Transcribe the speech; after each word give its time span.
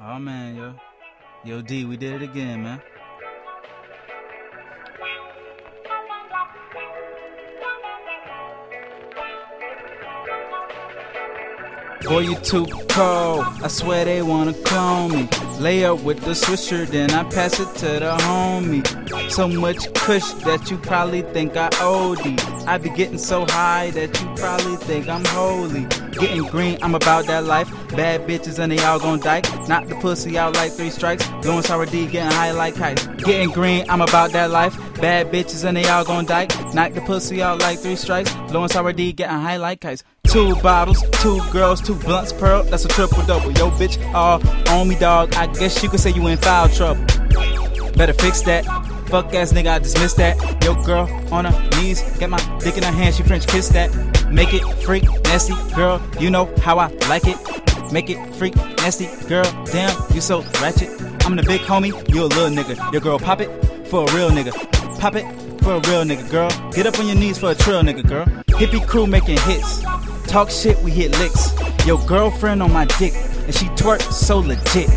Oh 0.00 0.18
man, 0.18 0.54
yo. 0.56 0.74
Yo 1.44 1.60
D, 1.60 1.84
we 1.84 1.96
did 1.96 2.22
it 2.22 2.22
again, 2.22 2.62
man. 2.62 2.80
Boy, 12.04 12.20
you 12.20 12.36
too 12.36 12.66
cold. 12.88 13.44
I 13.62 13.68
swear 13.68 14.04
they 14.04 14.22
wanna 14.22 14.54
clone 14.54 15.12
me. 15.12 15.28
Lay 15.58 15.84
up 15.84 16.00
with 16.02 16.20
the 16.20 16.30
swisher, 16.30 16.86
then 16.86 17.10
I 17.10 17.24
pass 17.24 17.58
it 17.58 17.74
to 17.80 17.86
the 18.00 18.16
homie. 18.18 19.30
So 19.30 19.48
much 19.48 19.92
kush 19.94 20.32
that 20.44 20.70
you 20.70 20.78
probably 20.78 21.22
think 21.22 21.56
I 21.56 21.68
OD. 21.80 22.40
I 22.66 22.78
be 22.78 22.90
getting 22.90 23.18
so 23.18 23.44
high 23.46 23.90
that 23.90 24.20
you 24.20 24.28
probably 24.36 24.76
think 24.76 25.08
I'm 25.08 25.24
holy. 25.26 25.86
Getting 26.12 26.44
green, 26.44 26.78
I'm 26.82 26.94
about 26.94 27.26
that 27.26 27.44
life. 27.44 27.70
Bad 27.96 28.26
bitches 28.28 28.58
and 28.58 28.70
they 28.70 28.78
all 28.84 28.98
gon' 28.98 29.20
dyke. 29.20 29.44
Knock 29.68 29.86
the 29.86 29.96
pussy 29.96 30.38
out 30.38 30.54
like 30.54 30.72
three 30.72 30.90
strikes. 30.90 31.26
Blowing 31.42 31.62
sour 31.62 31.86
D, 31.86 32.06
getting 32.06 32.30
high 32.30 32.52
like 32.52 32.74
kites. 32.74 33.06
Getting 33.18 33.50
green, 33.50 33.84
I'm 33.88 34.00
about 34.00 34.32
that 34.32 34.50
life. 34.50 34.76
Bad 35.00 35.32
bitches 35.32 35.64
and 35.64 35.76
they 35.76 35.88
all 35.88 36.04
gon' 36.04 36.26
dyke. 36.26 36.50
Knock 36.74 36.92
the 36.92 37.00
pussy 37.00 37.42
out 37.42 37.60
like 37.60 37.78
three 37.78 37.96
strikes. 37.96 38.32
Blowing 38.50 38.68
sour 38.68 38.92
D, 38.92 39.12
getting 39.12 39.36
high 39.36 39.56
like 39.56 39.80
kites. 39.80 40.04
Two 40.28 40.54
bottles, 40.56 41.02
two 41.22 41.40
girls, 41.50 41.80
two 41.80 41.94
blunts, 41.94 42.32
pearl. 42.34 42.62
That's 42.64 42.84
a 42.84 42.88
triple 42.88 43.24
double. 43.24 43.50
Yo, 43.52 43.70
bitch, 43.70 43.96
all 44.12 44.46
on 44.68 44.86
me, 44.88 44.94
dog. 44.94 45.34
I 45.34 45.46
guess 45.46 45.82
you 45.82 45.88
could 45.88 46.00
say 46.00 46.10
you 46.10 46.26
in 46.26 46.36
foul 46.36 46.68
trouble. 46.68 47.02
Better 47.96 48.12
fix 48.12 48.42
that. 48.42 48.64
Fuck 49.08 49.32
ass 49.32 49.54
nigga, 49.54 49.68
I 49.68 49.78
dismiss 49.78 50.12
that. 50.14 50.36
Yo, 50.62 50.74
girl 50.84 51.08
on 51.32 51.46
her 51.46 51.80
knees, 51.80 52.02
get 52.18 52.28
my 52.28 52.38
dick 52.58 52.76
in 52.76 52.82
her 52.82 52.92
hand, 52.92 53.14
she 53.14 53.22
French 53.22 53.46
kiss 53.46 53.70
that. 53.70 53.90
Make 54.30 54.52
it 54.52 54.62
freak, 54.82 55.04
nasty, 55.24 55.54
girl. 55.74 56.02
You 56.20 56.28
know 56.28 56.54
how 56.58 56.78
I 56.78 56.88
like 57.08 57.22
it. 57.26 57.38
Make 57.90 58.10
it 58.10 58.34
freak, 58.34 58.54
nasty, 58.54 59.08
girl. 59.28 59.44
Damn, 59.64 59.96
you 60.12 60.20
so 60.20 60.42
ratchet. 60.60 60.90
I'm 61.24 61.36
the 61.36 61.42
big 61.42 61.62
homie, 61.62 61.92
you 62.12 62.22
a 62.22 62.26
little 62.26 62.50
nigga. 62.50 62.92
Your 62.92 63.00
girl 63.00 63.18
pop 63.18 63.40
it 63.40 63.48
for 63.86 64.06
a 64.06 64.14
real 64.14 64.30
nigga. 64.30 64.52
Pop 65.00 65.14
it 65.14 65.24
for 65.62 65.76
a 65.76 65.80
real 65.88 66.04
nigga, 66.04 66.30
girl. 66.30 66.50
Get 66.72 66.86
up 66.86 66.98
on 66.98 67.06
your 67.06 67.16
knees 67.16 67.38
for 67.38 67.50
a 67.50 67.54
trill 67.54 67.82
nigga, 67.82 68.06
girl. 68.06 68.26
Hippie 68.58 68.86
crew 68.86 69.06
making 69.06 69.38
hits. 69.38 69.82
Talk 70.28 70.50
shit, 70.50 70.78
we 70.82 70.90
hit 70.90 71.18
licks. 71.18 71.52
Your 71.86 71.98
girlfriend 72.06 72.62
on 72.62 72.70
my 72.70 72.84
dick, 72.84 73.14
and 73.14 73.54
she 73.54 73.64
twerk 73.80 74.02
so 74.12 74.40
legit. 74.40 74.88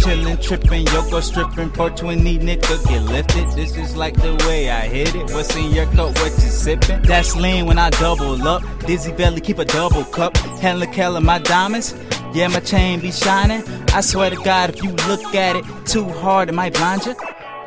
Chillin', 0.00 0.42
trippin', 0.42 0.86
yoga 0.86 1.20
strippin', 1.20 1.70
420 1.70 2.38
nigga 2.38 2.88
get 2.88 3.02
lifted. 3.02 3.50
This 3.52 3.76
is 3.76 3.94
like 3.94 4.16
the 4.16 4.34
way 4.48 4.70
I 4.70 4.88
hit 4.88 5.14
it. 5.14 5.30
What's 5.30 5.54
in 5.54 5.70
your 5.72 5.84
cup? 5.86 6.16
What 6.16 6.32
you 6.32 6.50
sippin'? 6.50 7.04
That's 7.04 7.36
lean 7.36 7.66
when 7.66 7.78
I 7.78 7.90
double 7.90 8.48
up. 8.48 8.62
Dizzyveli, 8.88 9.44
keep 9.44 9.58
a 9.58 9.66
double 9.66 10.04
cup. 10.04 10.38
Hella 10.58 10.86
Keller, 10.86 11.20
my 11.20 11.38
diamonds. 11.38 11.94
Yeah, 12.32 12.48
my 12.48 12.60
chain 12.60 12.98
be 13.00 13.12
shining. 13.12 13.62
I 13.92 14.00
swear 14.00 14.30
to 14.30 14.36
God, 14.36 14.70
if 14.70 14.82
you 14.82 14.90
look 15.06 15.34
at 15.34 15.54
it 15.54 15.66
too 15.84 16.08
hard, 16.08 16.48
it 16.48 16.52
might 16.52 16.72
blind 16.72 17.04
you. 17.04 17.14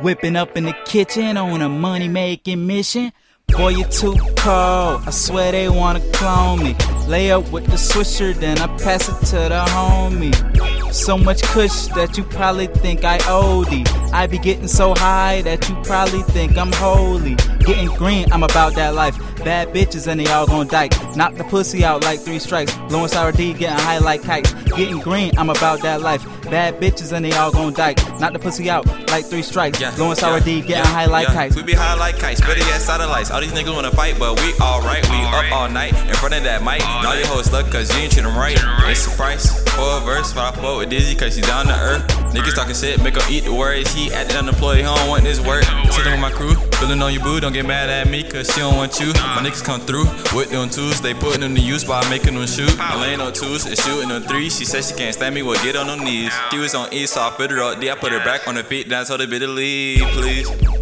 Whipping 0.02 0.36
up 0.36 0.58
in 0.58 0.66
the 0.66 0.76
kitchen 0.86 1.38
on 1.38 1.62
a 1.62 1.70
money 1.70 2.08
making 2.08 2.66
mission. 2.66 3.14
Boy, 3.48 3.70
you 3.70 3.86
too 3.86 4.18
cold. 4.36 5.04
I 5.06 5.12
swear 5.12 5.52
they 5.52 5.70
wanna 5.70 6.02
clone 6.12 6.64
me. 6.64 6.76
Lay 7.08 7.32
up 7.32 7.52
with 7.52 7.66
the 7.66 7.78
swisher, 7.78 8.34
then 8.34 8.58
I 8.58 8.68
pass 8.78 9.08
it 9.08 9.26
to 9.28 9.36
the 9.36 9.64
homie. 9.70 10.94
So 10.94 11.18
much 11.18 11.44
kush 11.44 11.88
that 11.88 12.18
you 12.18 12.24
probably 12.24 12.68
think 12.68 13.04
I 13.04 13.20
OD. 13.28 13.88
I 14.12 14.26
be 14.28 14.40
getting 14.40 14.68
so 14.68 14.96
high 14.96 15.42
that 15.44 15.68
you 15.70 15.76
probably 15.84 16.24
think 16.24 16.58
I'm 16.58 16.72
holy. 16.74 17.36
Getting 17.60 17.90
green, 17.96 18.32
I'm 18.32 18.44
about 18.44 18.74
that 18.76 18.96
life. 18.96 19.18
Bad 19.44 19.68
bitches 19.70 20.08
and 20.08 20.20
they 20.20 20.28
all 20.28 20.48
gon' 20.48 20.68
dyke. 20.68 20.94
Knock 21.16 21.36
the 21.36 21.44
pussy 21.44 21.86
out 21.86 22.04
like 22.04 22.20
three 22.20 22.40
strikes. 22.40 22.76
Blowing 22.90 23.08
sour 23.08 23.32
D, 23.32 23.54
getting 23.54 23.78
high 23.78 24.00
like 24.00 24.24
kites. 24.24 24.54
Getting 24.76 25.00
green, 25.00 25.38
I'm 25.38 25.50
about 25.50 25.82
that 25.82 26.02
life. 26.02 26.26
Bad 26.50 26.80
bitches 26.80 27.12
and 27.12 27.26
they 27.26 27.32
all 27.34 27.52
gon' 27.52 27.74
dyke. 27.74 27.98
Knock 28.20 28.34
the 28.34 28.40
pussy 28.40 28.70
out 28.70 28.86
like 29.10 29.26
three 29.26 29.42
strikes. 29.42 29.80
Yeah, 29.82 29.96
Blowing 29.96 30.16
sour 30.16 30.38
yeah, 30.38 30.44
D, 30.44 30.62
getting 30.62 30.76
yeah, 30.76 30.86
high 30.86 31.06
like 31.06 31.28
yeah. 31.28 31.34
kites. 31.34 31.56
We 31.56 31.64
be 31.64 31.74
high 31.74 31.96
like 31.96 32.18
kites, 32.20 32.42
better 32.42 32.60
yet 32.60 32.82
satellites. 32.82 33.32
All 33.32 33.42
these 33.42 33.52
niggas 33.52 33.74
wanna 33.74 33.92
fight, 33.92 34.16
but 34.20 34.40
we 34.40 34.54
alright. 34.62 35.08
We 35.10 35.18
up 35.18 35.52
all 35.52 35.70
night 35.70 35.94
in 36.08 36.14
front 36.16 36.36
of 36.36 36.44
that 36.44 36.64
mic. 36.64 36.82
Now 37.04 37.14
your 37.14 37.28
hoes 37.28 37.52
luck 37.52 37.72
cause 37.72 37.90
you 37.96 38.04
ain't 38.04 38.12
treat 38.14 38.24
them 38.24 38.38
right. 38.38 38.58
It's 38.90 39.08
a 39.08 39.12
price 39.18 39.48
for 39.76 39.98
a 39.98 40.00
verse, 40.02 40.34
but 40.34 40.54
I 40.54 40.62
fuck 40.62 40.78
with 40.78 40.90
Dizzy 40.90 41.16
cause 41.16 41.36
she's 41.36 41.48
down 41.48 41.66
to 41.68 41.74
earth. 41.74 42.08
Niggas 42.34 42.56
talking 42.56 42.76
shit, 42.76 43.02
make 43.02 43.16
'em 43.16 43.24
eat 43.30 43.46
the 43.46 43.54
words. 43.54 43.92
He 43.94 44.14
acting 44.14 44.38
unemployed, 44.38 44.78
he 44.78 44.84
don't 44.84 45.08
want 45.08 45.24
this 45.24 45.40
work. 45.40 45.64
Chillin' 45.64 46.12
with 46.12 46.20
my 46.20 46.32
crew, 46.32 46.56
feeling 46.80 47.02
on 47.02 47.14
your 47.14 47.24
boo, 47.24 47.40
don't 47.40 47.54
get 47.54 47.66
mad 47.66 47.90
at 47.90 48.08
me 48.08 48.24
cause 48.24 48.54
she 48.54 48.60
don't 48.60 48.76
want 48.76 49.00
you. 49.00 49.08
My 49.36 49.42
niggas 49.42 49.64
come 49.64 49.80
through 49.82 50.06
with 50.36 50.52
them 50.52 50.70
twos, 50.70 51.02
they 51.02 51.14
putting 51.14 51.42
them 51.42 51.56
to 51.56 51.62
use 51.62 51.84
by 51.84 52.08
making 52.10 52.36
them 52.36 52.46
shoot. 52.46 52.76
I 52.80 53.00
laying 53.00 53.22
on 53.22 53.32
twos 53.34 53.66
and 53.66 53.78
shooting 53.78 54.12
on 54.12 54.22
threes. 54.24 54.58
She 54.58 54.66
said 54.66 54.84
she 54.84 54.94
can't 54.94 55.14
stand 55.16 55.34
me, 55.34 55.42
well 55.44 55.62
get 55.64 55.76
on 55.76 55.88
them 55.88 56.04
knees. 56.04 56.34
She 56.52 56.58
was 56.58 56.76
on 56.76 56.92
so 57.08 57.22
I 57.22 57.32
fit 57.38 57.52
her 57.52 57.62
up 57.62 57.80
D, 57.80 57.90
I 57.90 57.96
put 57.96 58.12
her 58.12 58.20
back 58.20 58.48
on 58.48 58.56
her 58.56 58.64
feet, 58.64 58.90
then 58.90 59.06
told 59.06 59.20
her 59.22 59.28
bit 59.28 59.40
to 59.40 59.48
leave, 59.48 60.06
please. 60.14 60.75